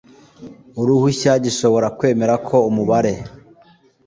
[0.81, 3.13] uruhushya gishobora kwemera ko umubare